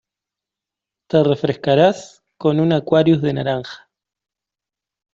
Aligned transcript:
Te 1.09 1.23
refrescarás 1.23 2.23
con 2.39 2.59
un 2.59 2.73
Aquarius 2.73 3.21
de 3.21 3.33
naranja. 3.33 3.87